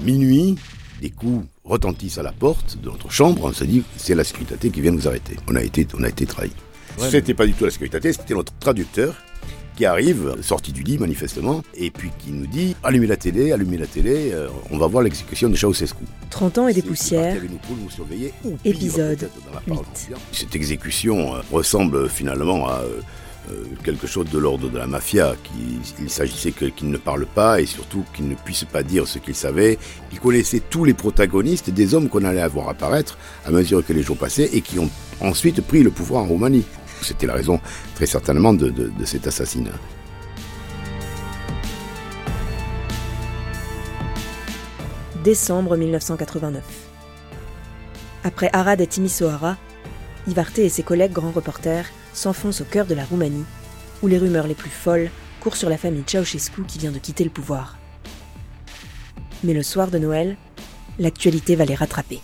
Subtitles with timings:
[0.00, 0.56] À minuit,
[1.02, 3.42] des coups retentissent à la porte de notre chambre.
[3.44, 5.36] On se dit, c'est la sécurité qui vient nous arrêter.
[5.46, 6.52] On a été, on a été trahis.
[6.98, 9.14] Ouais, C'était pas du tout la sécurité, c'était notre traducteur
[9.76, 13.76] qui arrive, sorti du lit manifestement, et puis qui nous dit allumez la télé, allumez
[13.76, 16.04] la télé, euh, on va voir l'exécution de Ceausescu.
[16.30, 19.18] 30 ans et des poussières, c'est parti avec nous pour nous surveiller, ou pire, Épisode
[19.18, 19.90] peut-être dans la parole 8.
[19.92, 20.20] confiante.
[20.32, 23.00] Cette exécution euh, ressemble finalement à euh,
[23.84, 25.34] quelque chose de l'ordre de la mafia.
[25.42, 29.18] Qui, il s'agissait qu'ils ne parlent pas et surtout qu'ils ne puissent pas dire ce
[29.18, 29.78] qu'ils savaient.
[30.12, 34.02] Ils connaissaient tous les protagonistes, des hommes qu'on allait avoir apparaître à mesure que les
[34.02, 36.64] jours passaient et qui ont ensuite pris le pouvoir en Roumanie.
[37.02, 37.60] C'était la raison
[37.94, 38.72] très certainement de,
[39.04, 39.70] cet assassinat.
[45.22, 46.64] décembre 1989.
[48.24, 49.58] Après Arad et Timisoara,
[50.26, 53.44] Ivarte et ses collègues grands reporters s'enfoncent au cœur de la Roumanie,
[54.02, 55.10] où les rumeurs les plus folles
[55.40, 57.78] courent sur la famille Ceausescu qui vient de quitter le pouvoir.
[59.42, 60.36] Mais le soir de Noël,
[60.98, 62.20] l'actualité va les rattraper.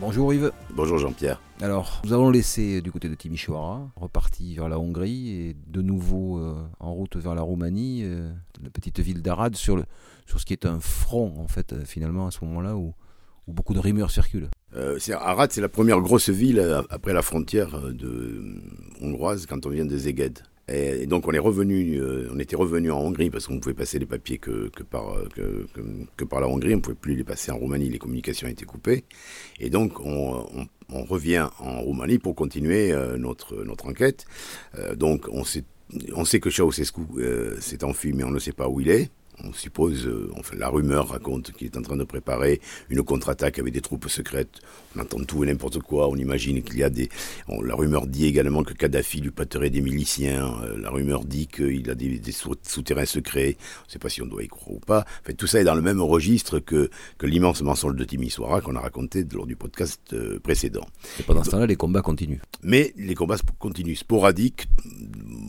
[0.00, 0.52] Bonjour Yves.
[0.74, 1.42] Bonjour Jean-Pierre.
[1.60, 6.38] Alors, nous allons laissé du côté de Timișoara, reparti vers la Hongrie et de nouveau
[6.38, 9.84] euh, en route vers la Roumanie, euh, la petite ville d'Arad, sur, le,
[10.24, 12.94] sur ce qui est un front, en fait, euh, finalement, à ce moment-là, où,
[13.48, 14.48] où beaucoup de rumeurs circulent.
[14.76, 18.60] Euh, Arad, c'est la première grosse ville euh, après la frontière euh, de, euh,
[19.00, 20.40] hongroise quand on vient de Szeged.
[20.70, 21.98] Et, donc on est revenu,
[22.30, 26.42] on était revenu en Hongrie parce qu'on pouvait passer les papiers que, par que, par
[26.42, 29.04] la Hongrie, on pouvait plus les passer en Roumanie, les communications étaient coupées.
[29.60, 30.44] Et donc on,
[30.90, 34.26] revient en Roumanie pour continuer notre notre enquête.
[34.98, 35.64] Donc on sait
[36.14, 39.10] on sait que Ceausescu euh, s'est enfui, mais on ne sait pas où il est.
[39.44, 43.58] On suppose, euh, enfin, la rumeur raconte qu'il est en train de préparer une contre-attaque
[43.60, 44.60] avec des troupes secrètes.
[44.96, 46.08] On entend tout et n'importe quoi.
[46.08, 47.08] On imagine qu'il y a des.
[47.46, 50.52] on- la rumeur dit également que Kadhafi lui prêterait des miliciens.
[50.64, 53.56] Euh, la rumeur dit qu'il a des, des sou- souterrains secrets.
[53.82, 55.00] On ne sait pas si on doit y croire ou pas.
[55.22, 58.60] En fait, tout ça est dans le même registre que, que l'immense mensonge de Timisoara
[58.60, 60.86] qu'on a raconté lors du podcast euh, précédent.
[61.20, 62.40] Et pendant ce temps-là, les combats continuent.
[62.62, 64.66] Mais les combats continuent sporadiques,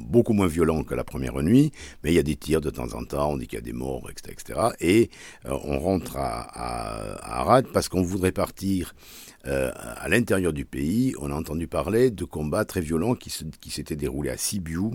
[0.09, 1.71] beaucoup moins violents que la première nuit,
[2.03, 3.65] mais il y a des tirs de temps en temps, on dit qu'il y a
[3.65, 4.33] des morts, etc.
[4.33, 4.59] etc.
[4.79, 5.09] et
[5.45, 8.93] euh, on rentre à Arad parce qu'on voudrait partir
[9.47, 11.13] euh, à l'intérieur du pays.
[11.19, 13.29] On a entendu parler de combats très violents qui
[13.71, 14.91] s'étaient déroulés à Sibiu,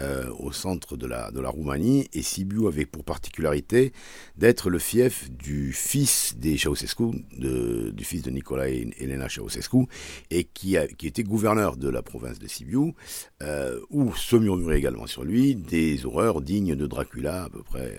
[0.00, 3.92] euh, au centre de la, Roumanie, et Sibiu avait pour particularité
[4.38, 7.04] d'être le fief du fils des Ceausescu,
[7.38, 9.86] de- du fils de Nicolas et Elena Ceausescu,
[10.30, 12.94] et qui, était gouverneur de la province de Sibiu,
[13.42, 17.98] euh, où se murmurait également sur lui des horreurs dignes de Dracula, à peu près,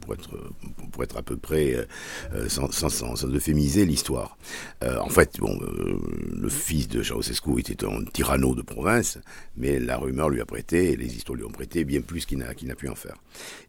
[0.00, 0.14] pour,
[1.02, 1.86] être, à peu près,
[2.48, 4.38] sans, sans, sans euphémiser l'histoire.
[4.84, 5.98] Euh, en fait, bon, euh,
[6.30, 9.18] le fils de Ceausescu était un tyranno de province,
[9.56, 12.38] mais la rumeur lui a prêté, et les histoires lui ont prêté bien plus qu'il
[12.38, 13.16] n'a pu en faire.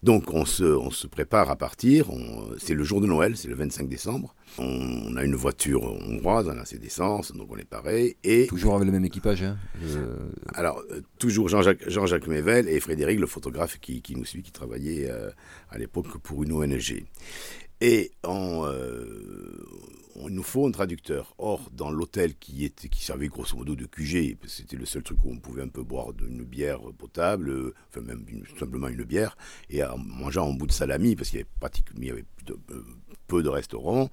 [0.04, 2.10] Donc on se, on se prépare à partir,
[2.58, 6.48] c'est le jour de Noël, c'est le 25 décembre, on, on a une voiture hongroise,
[6.48, 9.44] on a ses essences, donc on est pareil, et Toujours avec le même équipage.
[9.44, 9.58] Hein.
[9.84, 10.16] Euh,
[10.54, 10.84] alors,
[11.18, 15.10] toujours Jean-Jacques Jean Mével et Frédéric, le photographe qui, qui nous suit, qui travaillait
[15.70, 17.04] à l'époque pour une ONG.
[17.82, 18.66] Et on,
[20.36, 21.34] nous faut un traducteur.
[21.38, 25.18] Or, dans l'hôtel qui, était, qui servait grosso modo de QG, c'était le seul truc
[25.24, 28.26] où on pouvait un peu boire une bière potable, euh, enfin même
[28.60, 29.38] simplement une bière,
[29.70, 32.00] et en mangeant un bout de salami, parce qu'il y avait, pratiquement,
[32.50, 32.84] euh,
[33.28, 34.10] peu de restaurants.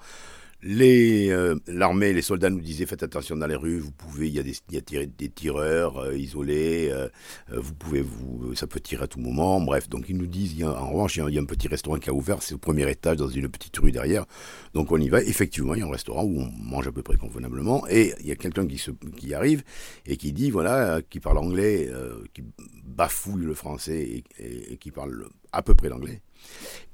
[0.65, 4.35] Les, euh, l'armée, les soldats nous disaient faites attention dans les rues, vous pouvez, il
[4.35, 7.09] y a des, y a des tireurs euh, isolés, euh,
[7.53, 9.61] euh, vous pouvez, vous, ça peut tirer à tout moment.
[9.61, 11.99] Bref, donc ils nous disent, y a, en revanche, il y, a, un petit restaurant
[11.99, 14.25] qui a ouvert, c'est au premier étage dans une petite rue derrière.
[14.73, 15.21] Donc on y va.
[15.23, 18.27] Effectivement, il y a un restaurant où on mange à peu près convenablement, et il
[18.27, 19.65] y a quelqu'un qui, se, qui arrive
[20.07, 22.45] et qui dit, voilà, euh, qui parle anglais, euh, qui
[22.85, 26.23] bafouille le français et, et- et qui parle à peu près l'anglais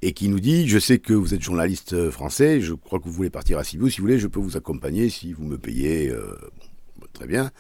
[0.03, 3.05] et qui nous dit Je sais que vous êtes journaliste euh, français, je crois que
[3.05, 3.91] vous voulez partir à Sibiu.
[3.91, 6.09] Si vous voulez, je peux vous accompagner si vous me payez.
[6.09, 6.35] euh,
[7.19, 7.51] très bien.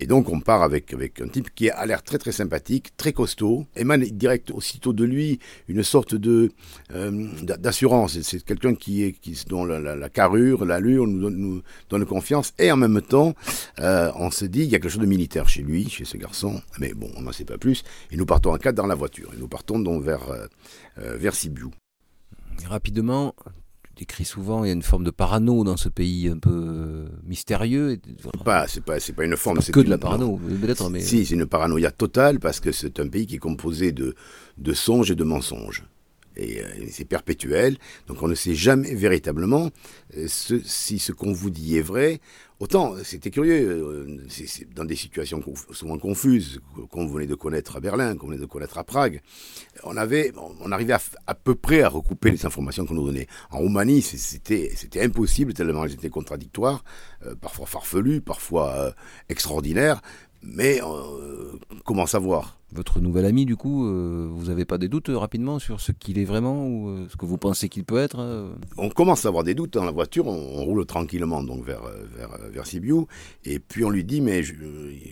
[0.00, 3.12] Et donc, on part avec, avec un type qui a l'air très très sympathique, très
[3.12, 5.38] costaud, émane direct aussitôt de lui
[5.68, 6.50] une sorte de
[6.94, 8.18] euh, d'a- d'assurance.
[8.22, 12.52] C'est- quelqu'un qui est qui, dont la, carrure, l'allure nous donne, confiance.
[12.58, 13.34] Et en même temps,
[13.80, 16.16] euh, on se dit il y a quelque chose de militaire chez lui, chez ce
[16.16, 16.60] garçon.
[16.80, 17.84] Mais bon, on n'en sait pas plus.
[18.10, 19.30] Et nous partons en quatre dans la voiture.
[19.34, 21.66] Et nous partons donc vers, euh, vers Sibiu.
[22.66, 23.34] rapidement,
[23.96, 27.08] décris souvent, il y a une forme de parano dans ce pays un peu euh,
[27.24, 27.92] mystérieux.
[27.92, 28.00] et-
[28.44, 29.60] Pas, c'est pas, c'est pas une forme.
[29.60, 31.00] C'est que de la parano, peut-être, mais.
[31.00, 34.14] Si, c'est une paranoïa totale parce que c'est un pays qui est composé de,
[34.58, 35.84] de songes et de mensonges.
[36.36, 37.76] Et, c'est perpétuel.
[38.06, 39.70] Donc on ne sait jamais véritablement
[40.26, 42.20] si ce qu'on vous dit est vrai.
[42.60, 45.42] Autant, c'était curieux, c'est dans des situations
[45.72, 49.20] souvent confuses, qu'on venait de connaître à Berlin, qu'on venait de connaître à Prague,
[49.82, 50.32] on, arrivait
[51.26, 53.26] à, peu près à recouper les informations qu'on nous donnait.
[53.50, 54.70] En Roumanie, c'était
[55.02, 56.84] impossible, tellement elles étaient contradictoires,
[57.40, 58.94] parfois farfelues, parfois
[59.28, 60.00] extraordinaires,
[60.42, 62.58] mais euh, comment savoir?
[62.72, 65.92] Votre nouvel ami, du coup, euh, vous n'avez pas des doutes euh, rapidement sur ce
[65.92, 69.44] qu'il est vraiment ou ce que vous pensez qu'il peut être On commence à avoir
[69.44, 71.82] des doutes dans la voiture, on, roule tranquillement donc vers,
[72.16, 73.06] vers, vers Sibiu,
[73.44, 74.40] et puis on lui dit, mais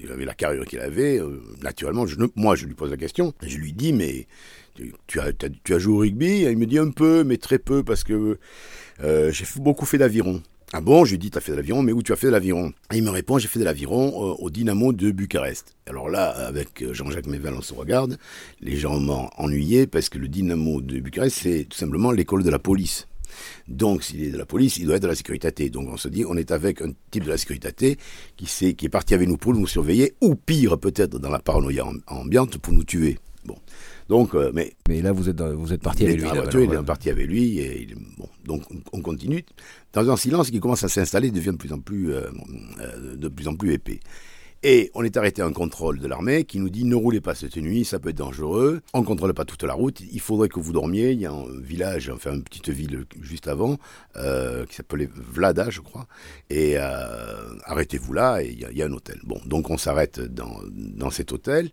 [0.03, 1.21] il avait la carrure qu'il avait,
[1.63, 4.27] naturellement, je, moi je lui pose la question, je lui dis, mais
[5.07, 6.43] tu, as, tu as joué au rugby?
[6.43, 8.39] Il me dit un peu, mais très peu, parce que
[9.01, 10.43] j'ai beaucoup fait d'aviron.
[10.73, 12.33] Ah bon, je lui dis, t'as fait de l'aviron, mais où tu as fait de
[12.33, 12.73] l'aviron?
[12.95, 15.75] Il me répond, j'ai fait de l'aviron euh, au Dynamo de Bucarest.
[15.89, 18.19] Alors là, avec euh, Jean-Jacques Mével, on se regarde,
[18.61, 22.51] les gens m'ont ennuyé parce que le Dynamo de Bucarest, c'est tout simplement l'école de
[22.51, 23.09] la police.
[23.67, 25.71] Donc, s'il est de la police, il doit être de la sécurité.
[25.71, 27.99] Donc, on se dit, on est avec un type de la sécurité
[28.37, 31.41] qui, est, qui est parti avec nous pour nous surveiller, ou pire, peut-être dans la
[31.41, 33.19] paranoïa ambiante, pour nous tuer.
[33.45, 33.57] Bon.
[34.11, 36.29] Donc, euh, mais, mais là, vous êtes, vous êtes parti avec lui.
[36.65, 37.61] il est parti avec lui.
[37.61, 37.87] Et
[38.19, 39.45] bon, donc, on continue
[39.93, 42.23] dans un silence qui commence à s'installer, devient de plus en plus, euh,
[42.81, 44.01] euh, de plus en plus épais.
[44.65, 47.37] Et on est arrêté à un contrôle de l'armée qui nous dit ne roulez pas
[47.37, 48.81] cette nuit, ça peut être dangereux.
[48.95, 50.01] On ne contrôle pas toute la route.
[50.01, 51.13] Il faudrait que vous dormiez.
[51.13, 53.77] Il y a un village, enfin une petite ville juste avant,
[54.17, 56.07] qui s'appelait Vlada, je crois.
[56.51, 58.43] Et arrêtez-vous là.
[58.43, 59.21] Et il y, y, a un hôtel.
[59.23, 61.71] Bon, donc on s'arrête dans, dans cet hôtel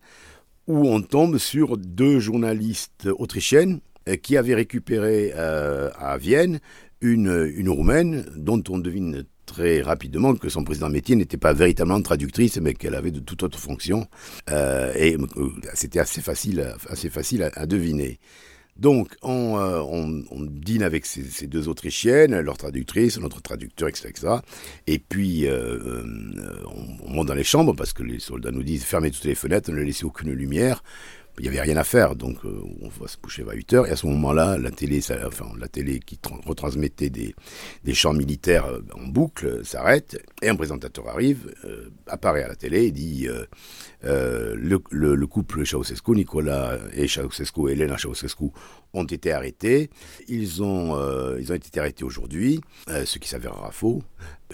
[0.68, 6.60] où on tombe sur deux journalistes autrichiennes euh, qui avaient récupéré euh, à Vienne
[7.02, 12.58] une, Roumaine dont on devine très rapidement que son président métier n'était pas véritablement traductrice,
[12.58, 14.08] mais qu'elle avait de toute autre fonction.
[14.50, 15.16] Euh, et
[15.74, 18.20] c'était assez facile à deviner.
[18.80, 24.14] Donc, euh, on, on, dîne avec ces, deux Autrichiennes, leur traductrice, notre traducteur, etc.
[24.86, 26.64] Et puis, euh, euh,
[27.04, 29.72] on, monte dans les chambres parce que les soldats nous disent fermez toutes les fenêtres,
[29.72, 30.84] ne laissez aucune lumière
[31.40, 33.88] il n'y avait rien à faire, donc euh, on va se coucher à 8 heures.
[33.88, 37.36] Et à ce moment-là, la télé, enfin, la télé qui retransmettait des,
[37.84, 42.56] des champs militaires euh, en boucle s'arrête, et un présentateur arrive, euh, apparaît à la
[42.56, 43.28] télé et dit
[44.02, 48.52] le, le, couple Ceausescu, Nicolas et Ceausescu, Elena Ceausescu,
[48.94, 49.90] ont été arrêtés.
[50.28, 50.98] Ils ont,
[51.38, 54.02] ils ont été arrêtés aujourd'hui, ce qui s'avérera faux.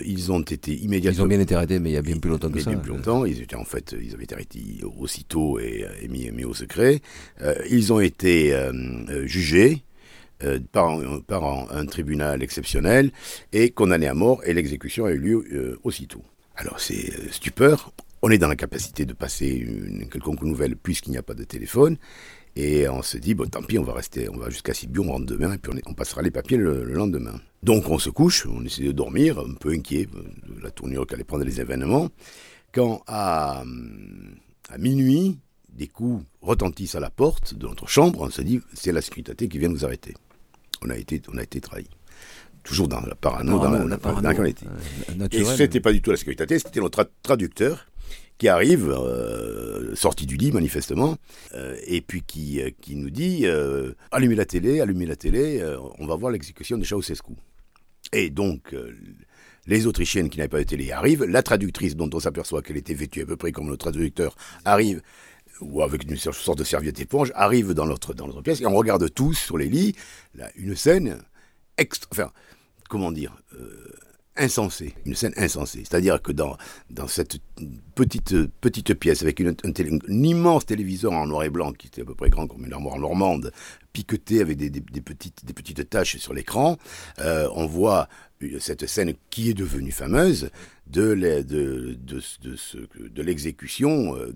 [0.03, 1.23] Ils ont été immédiatement.
[1.23, 2.71] Ils ont bien été arrêtés, mais il y a bien plus longtemps que ça.
[2.71, 3.25] Bien plus longtemps.
[3.25, 7.01] Ils étaient en fait, ils avaient été arrêtés aussitôt et, mis, mis, au secret.
[7.41, 8.71] Euh, ils ont été euh,
[9.09, 9.83] euh, jugés.
[10.73, 13.11] par, par un, tribunal exceptionnel
[13.53, 16.21] et condamnés à mort et l'exécution a eu lieu aussitôt.
[16.57, 21.17] Alors c'est stupeur, on est dans la capacité de passer une quelconque nouvelle puisqu'il n'y
[21.17, 21.95] a pas de téléphone
[22.55, 25.11] et on se dit, bon, tant pis, on va rester, on va jusqu'à Sibiu, on
[25.11, 27.33] rentre demain, et puis on, passera les papiers le, lendemain.
[27.63, 31.23] Donc on se couche, on essaie de dormir, un peu inquiet de la tournure qu'allait
[31.23, 32.09] prendre les événements,
[32.71, 33.63] quand à,
[34.69, 35.39] à minuit,
[35.69, 39.47] des coups retentissent à la porte de notre chambre, on se dit, c'est la sécurité
[39.47, 40.13] qui vient nous arrêter.
[40.83, 41.87] On a été, on a été trahi.
[42.63, 46.59] Toujours dans la parano, dans, la, la, Et ce n'était pas du tout la sécurité,
[46.59, 47.87] c'était notre traducteur
[48.37, 51.17] qui arrive, euh, sorti du lit manifestement,
[51.53, 53.45] euh, et puis qui, euh, qui nous dit
[54.11, 55.63] allumez la télé, allumez la télé,
[55.99, 57.33] on va voir l'exécution de Ceausescu.
[58.11, 58.75] Et donc
[59.65, 62.93] les Autrichiennes qui n'avaient pas de télé arrivent, la traductrice dont on s'aperçoit qu'elle était
[62.93, 64.35] vêtue à peu près comme le traducteur
[64.65, 65.01] arrive
[65.61, 68.75] ou avec une sorte de serviette éponge, arrive dans notre, dans notre pièce, et on
[68.75, 69.95] regarde tous sur les lits
[70.35, 71.19] là, une scène
[71.77, 72.31] extra, enfin,
[72.89, 73.35] comment dire,
[74.35, 75.79] insensée, une scène insensée.
[75.79, 76.57] C'est-à-dire que dans,
[77.07, 77.37] cette
[77.95, 79.73] petite, petite pièce avec une, un,
[80.09, 82.97] immense téléviseur en noir et blanc qui était à peu près grand comme une armoire
[82.97, 83.51] normande,
[83.91, 86.77] piqueté avec des, des, petites, taches sur l'écran,
[87.19, 88.07] euh, on voit
[88.59, 90.49] cette scène qui est devenue fameuse
[90.87, 94.33] de, de, de, l'exécution euh,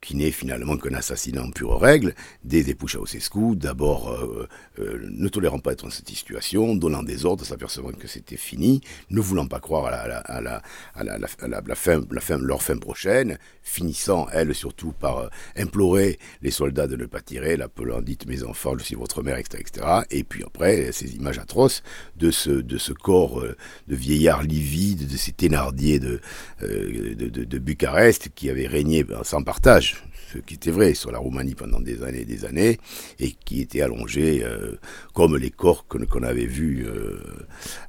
[0.00, 2.14] qui n'est finalement qu'un assassinat en pure règle,
[2.44, 7.24] des époux Ceausescu, d'abord euh, euh, ne tolérant pas être dans cette situation, donnant des
[7.24, 10.62] ordres, s'apercevant que c'était fini, ne voulant pas croire à, la, à, la,
[10.94, 16.96] la, fin, la leur fin prochaine, finissant, elle, surtout par euh, implorer les soldats de
[16.96, 19.86] ne pas tirer, l'appelant «dites mes enfants, je suis votre mère», etc., etc.
[20.10, 21.82] Et puis après, ces images atroces
[22.16, 26.20] de ce, de ce corps de vieillard livide, de ces thénardiers de,
[26.60, 29.88] de, de, de Bucarest qui avaient régné sans partage
[30.32, 32.78] ce qui était vrai sur la Roumanie pendant des années et des années,
[33.18, 34.76] et qui était allongé euh,
[35.14, 37.18] comme les corps qu'on avait vus euh,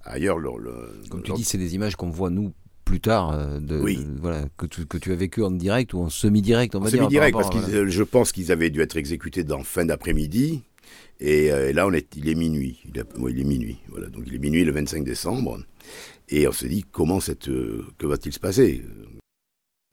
[0.04, 0.38] ailleurs.
[1.10, 2.54] comme tu dis, c'est des images qu'on voit nous
[2.90, 3.80] plus tard, euh, de,
[4.20, 6.90] voilà, que, tu, que tu as vécu en direct ou en semi-direct, on va en
[6.90, 7.00] dire.
[7.00, 10.64] Semi-direct, parce que je pense qu'ils avaient dû être exécutés dans fin d'après-midi.
[11.20, 12.80] Et, euh, là, on est, il est minuit.
[12.86, 13.78] Il, il est minuit.
[13.90, 14.08] Voilà.
[14.08, 15.60] Donc il est minuit le 25 décembre.
[16.30, 18.84] Et on se dit, comment cette, que va-t-il se passer?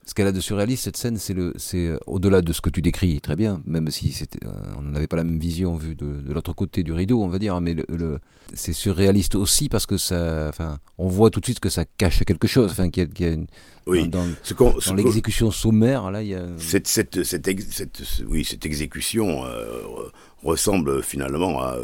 [0.07, 2.71] Ce qu'elle a de surréaliste, cette scène, c'est le, c'est euh, au-delà de ce que
[2.71, 5.97] tu décris très bien, même si c'était, euh, on n'avait pas la même vision vue
[5.97, 8.21] de, de l'autre côté du rideau, on va dire, mais le,
[8.55, 12.23] c'est surréaliste aussi parce que ça, enfin, on voit tout de suite que ça cache
[12.25, 13.49] quelque chose, enfin, qu'il y a, une,
[13.89, 14.07] oui.
[14.07, 14.25] dans,
[14.59, 19.83] dans l'exécution sommaire, là, il y a cette, cette, cette, cette oui, cette exécution euh,
[20.45, 21.79] ressemble finalement à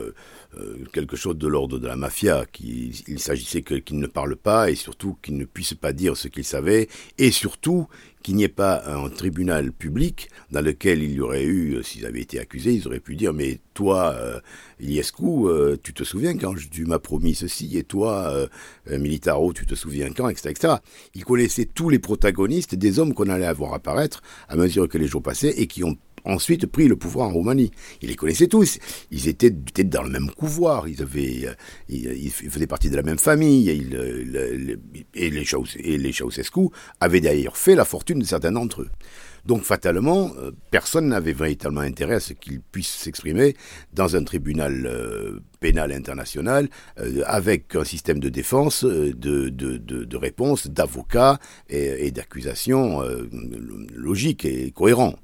[0.59, 4.71] euh, quelque chose de l'ordre de la mafia, qu'il il s'agissait qu'il ne parle pas
[4.71, 7.89] et surtout qu'il ne puisse pas dire ce qu'il savait et surtout
[8.23, 12.07] qu'il n'y ait pas un tribunal public dans lequel il y aurait eu, euh, s'ils
[12.07, 14.41] avaient été accusés, ils auraient pu dire mais toi, euh,
[14.81, 19.67] Iliescu, euh, tu te souviens quand tu m'as promis ceci et toi, euh, Militaro, tu
[19.67, 20.75] te souviens quand, etc., etc.
[21.15, 25.07] Il connaissait tous les protagonistes des hommes qu'on allait avoir apparaître à mesure que les
[25.07, 27.71] jours passaient et qui ont ensuite pris le pouvoir en Roumanie.
[28.01, 28.79] Il les connaissait tous.
[29.11, 30.89] Ils étaient, dans le même couvoir.
[30.89, 31.55] Ils avaient, euh,
[31.89, 33.71] ils, faisaient partie de la même famille.
[33.71, 34.77] Euh,
[35.15, 35.45] et les,
[35.79, 36.69] et les Ceausescu
[37.01, 38.91] avaient d'ailleurs fait la fortune de certains d'entre eux.
[39.45, 43.57] Donc fatalement, euh, personne n'avait véritablement intérêt à ce qu'il puisse s'exprimer
[43.93, 46.69] dans un tribunal euh, pénal international
[46.99, 53.03] euh, avec un système de défense, de, de, de, réponse, d'avocats et, d'accusations
[53.95, 55.15] logiques et cohérents.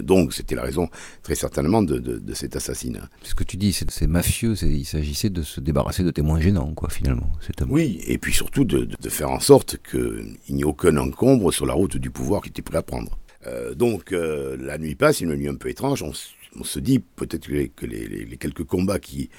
[0.00, 0.88] donc c'était la raison
[1.22, 3.08] très certainement de, cet assassinat.
[3.22, 6.88] Ce que tu dis, c'est mafieux, il s'agissait de se débarrasser de témoins gênants, quoi,
[6.88, 7.30] finalement.
[7.68, 11.74] Oui, et puis surtout de, faire en sorte qu'il n'y ait aucun encombre sur la
[11.74, 13.18] route du pouvoir qui était prêt à prendre.
[13.46, 16.02] Euh, donc euh, la nuit passe, une nuit un peu étrange.
[16.02, 16.12] On,
[16.64, 19.30] se dit peut-être que, les, quelques combats qui,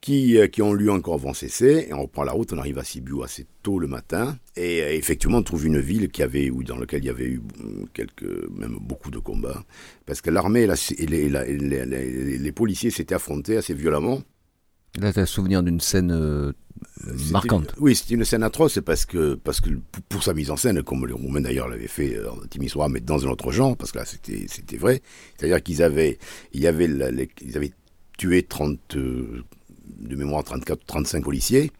[0.00, 1.86] qui, euh, qui, ont lieu encore vont cesser.
[1.88, 4.38] Et on reprend la route, on arrive à Sibiu assez tôt le matin.
[4.56, 7.40] Et effectivement, on trouve une ville qui avait, ou dans laquelle il y avait eu
[7.94, 9.64] quelques, même beaucoup de combats.
[10.06, 10.66] Parce que l'armée
[10.98, 14.22] et les, les, les policiers s'étaient affrontés assez violemment.
[14.98, 16.52] Là, tu as souvenir d'une scène
[17.30, 17.74] marquante.
[17.78, 19.70] Oui, c'est une scène atroce, parce que, parce que
[20.08, 23.00] pour sa mise en scène, comme les Roumains d'ailleurs l'avaient fait euh, en Timisoara, mais
[23.00, 25.02] dans un autre genre, parce que là c'était, c'était vrai.
[25.36, 26.18] C'est-à-dire qu'ils avaient,
[26.52, 27.72] ils avaient
[28.18, 29.44] tué 30, euh,
[29.98, 31.70] de mémoire 34, 35 policiers,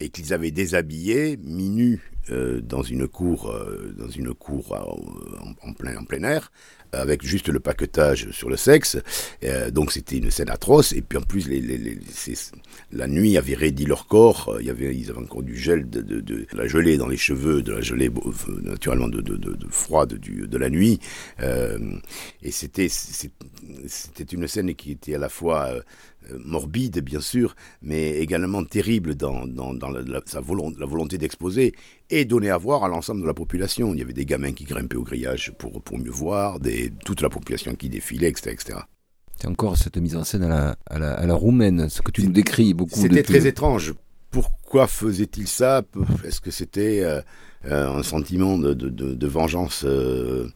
[0.00, 2.00] et qu'ils avaient déshabillé, minus,
[2.30, 3.54] euh, dans une cour,
[3.96, 4.72] dans une cour
[5.62, 6.50] en, plein, en plein air,
[6.92, 8.98] avec juste le paquetage sur le sexe.
[9.44, 10.92] Euh, donc c'était une scène atroce.
[10.92, 11.48] Et puis en plus,
[12.92, 14.56] la nuit avait raidi leur corps.
[14.60, 17.62] Il y avait, ils avaient encore du gel, de, de, la gelée dans les cheveux,
[17.62, 18.10] de la gelée
[18.62, 21.00] naturellement de, de, de, froide du, de la nuit.
[21.40, 21.78] Euh,
[22.42, 25.82] et c'était c'était une scène qui était à la fois euh,
[26.44, 31.74] morbide, bien sûr, mais également terrible dans, dans, dans la, sa volonté, la volonté d'exposer
[32.10, 33.94] et donner à voir à l'ensemble de la population.
[33.94, 37.20] Il y avait des gamins qui grimpaient au grillage pour, pour mieux voir, des, toute
[37.20, 38.50] la population qui défilait, etc.
[38.52, 38.78] etc.
[39.40, 42.10] C'est encore cette mise en scène à la, à la, à la roumaine, ce que
[42.10, 43.00] tu nous décris beaucoup.
[43.00, 43.94] C'était très étrange.
[44.30, 45.82] Pourquoi faisait-il ça?
[46.24, 47.20] Est-ce que c'était euh,
[47.66, 50.48] euh, un sentiment de, vengeance euh,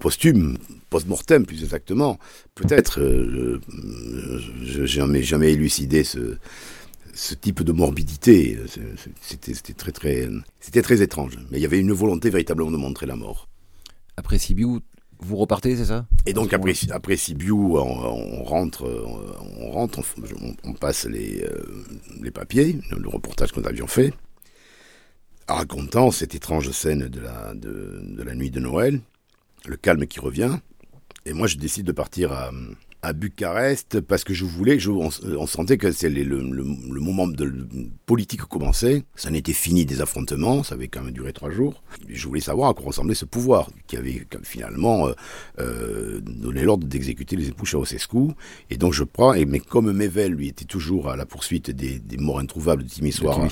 [0.00, 0.56] posthume,
[0.88, 2.18] post-mortem plus exactement?
[2.54, 3.00] Peut-être.
[3.00, 8.58] je n'ai jamais élucidé ce, type de morbidité.
[9.20, 11.36] C'était très très, très étrange.
[11.50, 13.48] Mais il y avait une volonté véritablement de montrer la mort.
[14.16, 14.80] Après Sibiu,
[15.22, 16.06] vous repartez, c'est ça?
[16.26, 18.84] Et donc après, après Sibiu, on, rentre,
[19.58, 20.00] on rentre,
[20.64, 21.84] on, passe les, euh,
[22.22, 24.12] les papiers, le, reportage que nous avions fait,
[25.48, 29.00] racontant cette étrange scène de la, de, de la nuit de Noël,
[29.66, 30.58] le calme qui revient.
[31.26, 32.50] Et moi, je décide de partir à,
[33.02, 36.42] à Bucarest parce que je voulais, je, on, sentait que c'est le,
[37.00, 37.52] moment de
[38.06, 39.04] politique commençait.
[39.14, 41.82] Ça n'était fini des affrontements, ça avait quand même duré trois jours.
[42.08, 45.12] Je voulais savoir à quoi ressemblait ce pouvoir qui avait finalement euh,
[45.58, 48.34] euh, donné l'ordre d'exécuter les époux Ceausescu.
[48.70, 52.38] Et donc je prends, mais comme Mevel lui était toujours à la poursuite des, morts
[52.40, 53.48] introuvables de Timisoara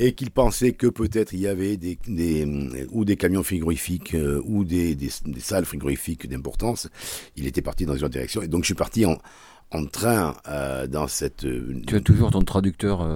[0.00, 4.14] et qu'il pensait que peut-être il y avait des, des, euh, ou des camions frigorifiques
[4.14, 6.88] euh, ou des, des, salles frigorifiques d'importance,
[7.36, 8.40] il était parti dans une autre direction.
[8.40, 9.18] Et donc je suis parti en,
[9.72, 11.46] en train euh, dans cette.
[11.86, 13.06] Tu as toujours ton traducteur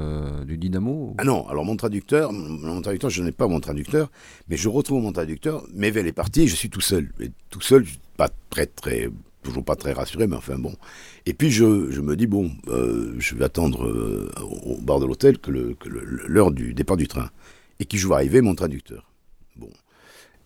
[0.44, 4.10] du Dynamo Ah non, alors mon traducteur, mon traducteur, je n'ai pas mon traducteur,
[4.48, 5.64] mais je retrouve mon traducteur.
[5.72, 7.10] Mevel est parti et je suis tout seul.
[7.18, 7.86] Et tout seul,
[8.18, 9.08] pas très très
[9.44, 10.74] toujours pas très rassuré, mais enfin bon.
[11.26, 14.30] Et puis je, me dis, bon, euh, je vais attendre euh,
[14.64, 15.50] au bar de l'hôtel que
[16.26, 17.30] l'heure du départ du train.
[17.80, 19.10] Et qui je vois arriver mon traducteur.
[19.56, 19.70] Bon.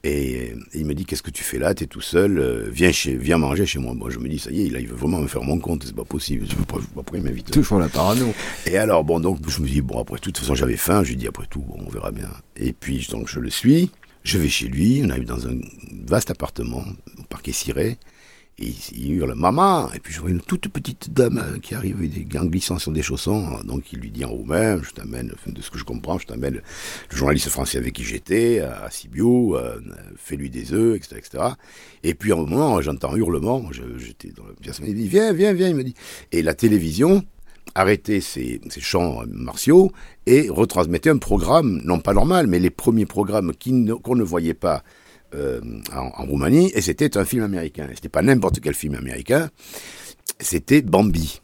[0.05, 1.75] Et, il me dit, qu'est-ce que tu fais là?
[1.75, 3.95] Tu es tout seul, euh, viens, chez, viens manger chez moi.
[3.95, 5.85] Moi, je me dis, ça y est, là, il veut vraiment me faire mon compte,
[5.85, 7.51] c'est pas possible, je ne pas, pourquoi il m'invite.
[7.51, 8.33] Toujours la parano.
[8.67, 11.11] Et alors, bon, donc, je me dis, bon, après, de toute façon, j'avais faim, je
[11.11, 12.31] lui dis, après tout, on verra bien.
[12.57, 13.91] Et puis, donc, je le suis,
[14.23, 15.59] je vais chez lui, on arrive dans un
[16.07, 16.85] vaste appartement,
[17.19, 17.99] au parquet ciré,
[18.61, 21.97] Et il hurle Maman Et puis je vois une toute petite dame euh, qui arrive
[22.37, 23.61] en glissant sur des chaussons.
[23.65, 26.55] Donc il lui dit en roumain Je t'amène, de ce que je comprends, je t'amène
[26.55, 29.79] le journaliste français avec qui j'étais, à Sibiu, euh,
[30.17, 31.45] fais-lui des œufs, etc., etc.
[32.03, 33.63] Et puis à un moment, j'entends hurlement.
[33.97, 34.81] J'étais dans la pièce.
[34.85, 35.69] Il dit Viens, viens, viens.
[35.69, 35.95] Il me dit.
[36.33, 37.25] Et la télévision
[37.77, 39.93] arrêtait ses, chants martiaux
[40.27, 43.53] et retransmettait un programme, non pas normal, mais les premiers programmes
[44.03, 44.83] qu'on ne voyait pas
[45.35, 45.61] euh,
[45.95, 47.87] en, Roumanie, et c'était un film américain.
[47.95, 49.51] C'était pas n'importe quel film américain,
[50.41, 51.43] c'était Bambi.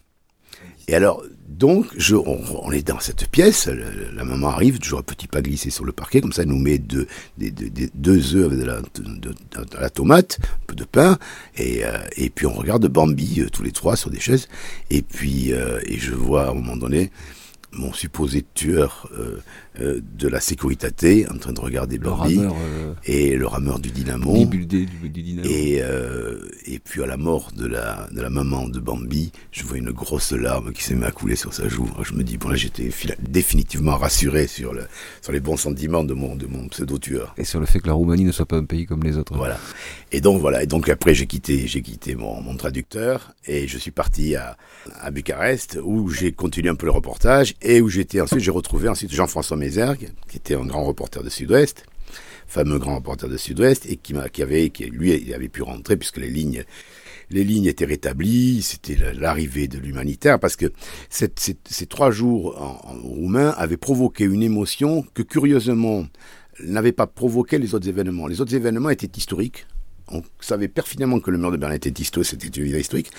[0.89, 5.27] Et alors, donc, je, on, est dans cette pièce, la, maman arrive, toujours un petit
[5.27, 7.07] pas glissé sur le parquet, comme ça, elle nous met deux,
[7.39, 11.19] deux œufs de la, tomate, un peu de pain,
[11.57, 14.49] et, euh, et puis on regarde Bambi euh, tous les trois sur des chaises,
[14.91, 17.11] et puis et je vois à un moment donné
[17.77, 19.39] mon supposé tueur euh,
[19.81, 24.37] euh, de la sécurité en train de regarder Bambi euh, et le rameur du dynamo,
[25.45, 25.81] Et,
[26.67, 29.91] et puis à la mort de la, de la maman de Bambi je vois une
[29.91, 31.89] grosse larme qui s'est mise à couler sur sa joue.
[32.03, 32.91] Je me dis bon là j'étais
[33.21, 34.85] définitivement rassuré sur, le,
[35.23, 37.35] sur les bons sentiments de mon, de mon pseudo tueur.
[37.37, 39.35] Et sur le fait que la Roumanie ne soit pas un pays comme les autres.
[39.37, 39.59] Voilà.
[40.13, 40.63] Et donc voilà.
[40.63, 44.57] Et donc après j'ai quitté j'ai quitté mon, mon traducteur et je suis parti à,
[45.01, 48.89] à Bucarest où j'ai continué un peu le reportage et où j'étais ensuite, j'ai retrouvé
[48.89, 51.87] ensuite Jean-François Mézergue, qui était un grand reporter de Sud-Ouest,
[52.47, 55.97] fameux grand reporter de Sud-Ouest, et qui, qui avait, qui, lui, il avait pu rentrer
[55.97, 56.65] puisque les lignes,
[57.31, 60.73] les lignes étaient rétablies, c'était l'arrivée de l'humanitaire, parce que
[61.09, 66.07] ces trois jours en, roumain avaient provoqué une émotion que curieusement
[66.63, 68.27] n'avait pas provoqué les autres événements.
[68.27, 69.67] Les autres événements étaient historiques,
[70.09, 73.11] on savait perfinemment que le mur de Berlin était historique, c'était historique,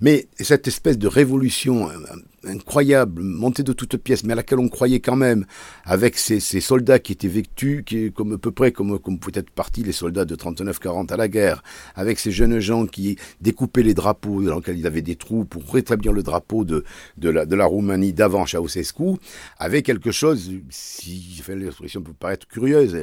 [0.00, 1.94] mais cette espèce de révolution euh,
[2.44, 5.46] incroyable, montée de toutes pièces, mais à laquelle on croyait quand même,
[5.84, 9.82] avec ces, soldats qui étaient vêtus, qui, comme à peu près comme, comme peut-être partis
[9.82, 11.62] les soldats de 39-40 à la guerre,
[11.94, 15.44] avec ces jeunes gens qui découpaient les drapeaux dans lesquels il y avait des trous
[15.44, 16.84] pour rétablir le drapeau de,
[17.18, 19.16] de, la, de la Roumanie d'avant Ceausescu,
[19.58, 22.94] avec quelque chose, si enfin, l'expression peut paraître curieuse,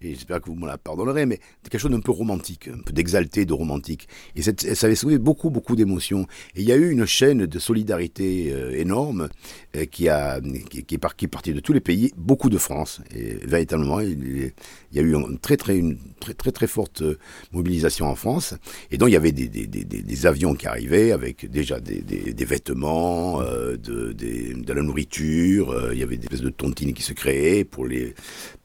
[0.00, 2.92] et j'espère que vous me la pardonnerez, mais quelque chose d'un peu romantique, un peu
[2.92, 4.08] d'exalté, de romantique.
[4.34, 4.52] Et ça
[4.86, 6.26] avait soulevé beaucoup, beaucoup d'émotions.
[6.54, 9.28] Et il y a eu une chaîne de solidarité euh, énorme
[9.76, 13.00] euh, qui, a, qui, est partie de tous les pays, beaucoup de France.
[13.14, 14.52] Et véritablement, il,
[14.92, 17.18] y a eu une très, très, une très, très, très forte euh,
[17.52, 18.54] mobilisation en France.
[18.90, 22.44] Et donc, il y avait des, des, des, des avions qui arrivaient avec déjà des,
[22.44, 25.92] vêtements, euh, de, de la nourriture.
[25.92, 28.14] il y avait des espèces de tontines qui se créaient pour les,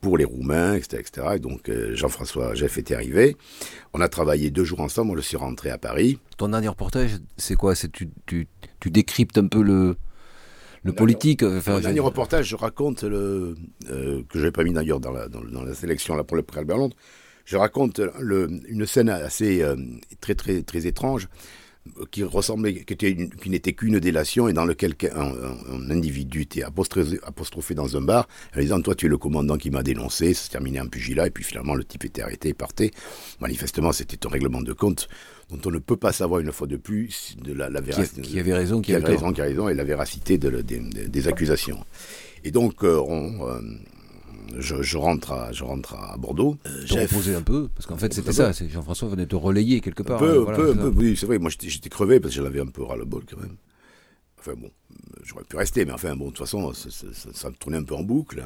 [0.00, 0.98] pour les Roumains, etc.
[1.00, 1.26] etc.
[1.36, 3.36] Et donc, Jean-François Jeff était arrivé.
[3.92, 5.12] On a travaillé deux jours ensemble.
[5.12, 6.18] On je suis rentré à Paris.
[6.36, 7.74] Ton dernier reportage, c'est quoi?
[7.74, 7.90] C'est
[8.80, 9.96] tu décryptes un peu le,
[10.82, 11.42] le politique.
[11.42, 13.56] Enfin, dernier reportage, je raconte le
[13.90, 16.60] euh, que j'avais pas mis d'ailleurs dans la, dans, la sélection là pour le pré
[16.60, 16.96] Albert Londres.
[17.44, 19.76] Je raconte le, une scène assez euh,
[20.20, 21.28] très très très étrange
[22.10, 27.18] qui ressemblait, qui, était qui n'était qu'une délation et dans lequel un, individu était apostrophé,
[27.24, 30.34] apostrophé, dans un bar en disant Toi, tu es le commandant qui m'a dénoncé.
[30.34, 32.90] Ça se terminait en pugilat et puis finalement, le type était arrêté et partait.
[33.40, 35.08] Manifestement, c'était un règlement de compte
[35.50, 38.20] dont on ne peut pas savoir une fois de plus de la, véracité.
[38.20, 41.84] Qui, avait raison, qui, avait raison, qui a raison et la véracité de, des accusations.
[42.44, 43.48] Et donc, euh, on.
[43.48, 43.60] Euh,
[44.58, 46.56] je, rentre à, je rentre à Bordeaux.
[46.66, 50.02] Euh, J'ai reposé un peu, parce qu'en fait c'était ça, Jean-François venait te relayer quelque
[50.02, 50.22] part.
[50.22, 52.82] Un peu, hein, peu, oui, c'est vrai, moi j'étais crevé parce que j'avais un peu
[52.82, 53.56] ras-le-bol quand même.
[54.38, 54.70] Enfin bon,
[55.24, 58.02] j'aurais pu rester, mais enfin bon, de toute façon, ça, me tournait un peu en
[58.02, 58.44] boucle.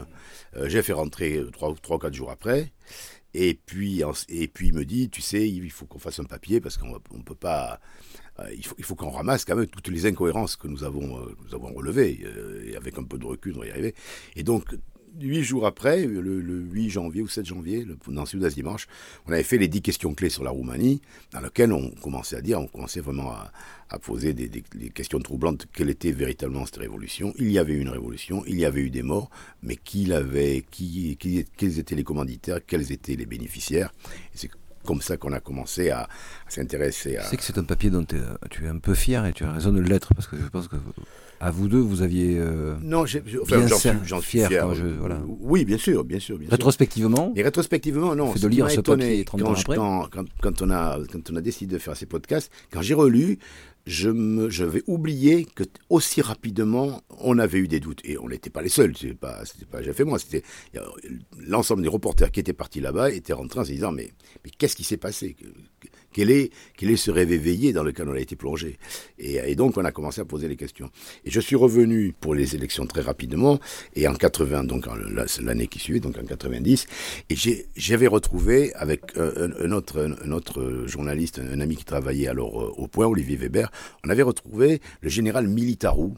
[0.57, 2.73] Euh, j'ai fait rentrer trois ou quatre jours après.
[3.33, 6.61] Et puis, et puis il me dit, tu sais, il faut qu'on fasse un papier
[6.61, 7.81] parce qu'on ne peut pas.
[8.41, 11.19] Euh, il faut, il faut qu'on ramasse quand même toutes les incohérences que nous avons,
[11.19, 12.25] euh, nous avons relevées.
[12.67, 13.95] et avec un peu de recul, on va y arriver.
[14.35, 14.75] Et donc,
[15.19, 18.87] huit jours après, le, 8 janvier ou 7 janvier, le, dans Sud-Est Dimanche,
[19.27, 21.01] on avait fait les dix questions clés sur la Roumanie,
[21.33, 24.63] dans lesquelles on commençait à dire, on commençait vraiment à, poser des,
[24.95, 25.67] questions troublantes.
[25.73, 27.35] Quelle était véritablement cette révolution?
[27.39, 29.31] Il y avait eu une révolution, il y avait eu des morts,
[29.63, 31.17] mais qui l'avait, qui,
[31.57, 33.93] quels étaient les commanditaires, quels étaient les bénéficiaires?
[34.35, 34.51] C'est
[34.85, 36.09] comme ça qu'on a commencé à,
[36.49, 37.25] s'intéresser à.
[37.25, 39.53] Je sais que c'est un papier dont tu es un peu fier et tu as
[39.53, 40.77] raison de l'être parce que je pense que
[41.41, 42.39] à vous deux, vous aviez.
[42.39, 44.69] Euh, non, j'en suis, fier.
[45.41, 46.39] Oui, bien sûr, bien sûr.
[46.49, 48.35] rétrospectivement Et rétrospectivement, non.
[48.35, 49.77] de lire ce papier 30 ans après.
[49.77, 50.09] Quand,
[50.41, 53.39] quand, on a, quand on a décidé de faire ces podcasts, quand j'ai relu,
[53.87, 58.01] je, me, je vais oublier que aussi rapidement, on avait eu des doutes.
[58.05, 58.95] Et on n'était pas les seuls.
[58.95, 60.19] Ce pas, pas j'ai fait moi.
[60.19, 60.43] C'était
[61.39, 64.11] l'ensemble des reporters qui étaient partis là-bas étaient rentrés en se disant mais,
[64.45, 65.37] mais qu'est-ce qui s'est passé?
[66.13, 66.51] Quel est,
[66.97, 68.79] ce rêve éveillé dans lequel on a été plongé.
[69.19, 70.91] Et, donc, on a commencé à poser les questions.
[71.25, 73.61] Et je suis revenu pour les élections très rapidement,
[73.95, 74.87] et en 80, donc
[75.41, 76.87] l'année qui suivait, donc en 90,
[77.29, 77.35] et
[77.77, 82.87] j'avais retrouvé avec un, autre, un autre journaliste, un, ami qui travaillait alors euh, au
[82.87, 83.71] Point, Olivier Weber,
[84.05, 86.17] on avait retrouvé le général Militarou,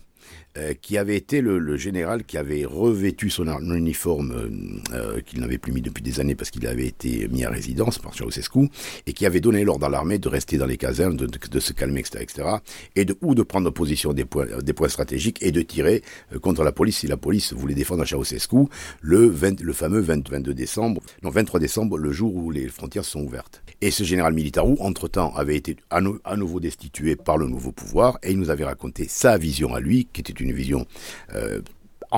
[0.59, 4.51] euh, qui avait été le, général qui avait revêtu son uniforme euh,
[4.93, 7.99] euh, qu'il n'avait plus mis depuis des années parce qu'il avait été mis à résidence
[7.99, 8.69] par Ceausescu
[9.07, 12.01] et qui avait donné l'ordre à l'armée de rester dans les casernes, de, se calmer,
[12.01, 12.49] etc., etc.,
[12.97, 16.03] et de ou de prendre position des points, des points stratégiques et de tirer
[16.43, 18.67] contre la police si la police voulait défendre Ceausescu
[19.01, 23.63] le, le fameux 22 décembre, non 23 décembre, le jour où les frontières sont ouvertes.
[23.81, 28.19] Et ce général Militarou, entre-temps, avait été à, à nouveau destitué par le nouveau pouvoir
[28.23, 30.87] et il nous avait raconté sa vision à lui, qui était une vision
[31.35, 31.61] euh,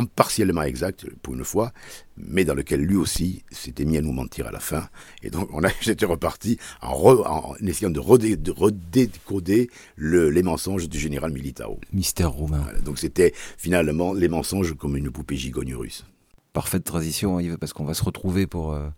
[0.02, 1.72] partiellement exacte pour une fois,
[2.16, 4.88] mais dans lequel lui aussi s'était mis à nous mentir à la fin.
[5.22, 10.98] Et donc on a, j'étais reparti en, en, essayant de, redécoder le, les mensonges du
[10.98, 11.78] général Militao.
[11.92, 12.66] Mystère romain.
[12.84, 16.04] donc c'était finalement les mensonges comme une poupée gigogne russe.
[16.52, 18.88] Parfaite transition, Yves, parce qu'on va se retrouver pour euh,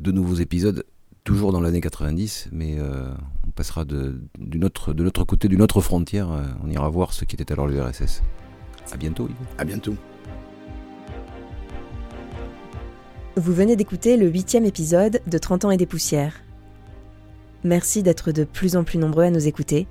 [0.00, 0.84] de nouveaux épisodes
[1.24, 3.12] toujours dans l'année 90, mais euh,
[3.46, 6.30] on passera de, de l'autre côté d'une autre frontière.
[6.64, 8.22] on ira voir ce qui était alors l'URSS.
[8.92, 9.94] À bientôt, À bientôt.
[13.36, 16.40] Vous venez d'écouter le huitième épisode de 30 ans et des poussières.
[17.64, 19.86] Merci d'être de plus en plus nombreux à nous écouter.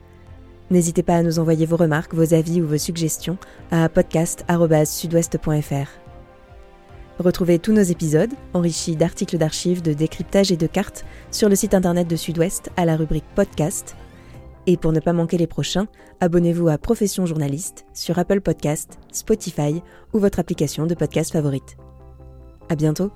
[0.69, 3.37] N'hésitez pas à nous envoyer vos remarques, vos avis ou vos suggestions
[3.71, 5.89] à podcast.sudouest.fr.
[7.19, 11.73] Retrouvez tous nos épisodes, enrichis d'articles d'archives, de décryptage et de cartes, sur le site
[11.73, 13.95] internet de Sud-Ouest à la rubrique Podcast
[14.67, 15.87] et pour ne pas manquer les prochains,
[16.19, 19.81] abonnez-vous à Profession Journaliste sur Apple Podcast, Spotify
[20.13, 21.77] ou votre application de podcast favorite.
[22.69, 23.11] À bientôt!